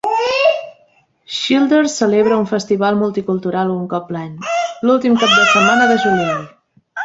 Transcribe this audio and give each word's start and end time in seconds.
Childers 1.39 1.93
celebra 2.01 2.39
un 2.45 2.49
festival 2.53 2.97
multicultural 3.03 3.75
un 3.77 3.85
cop 3.95 4.11
l'any, 4.17 4.35
l'últim 4.89 5.23
cap 5.25 5.37
de 5.39 5.49
setmana 5.55 5.89
de 5.93 6.03
juliol. 6.07 6.45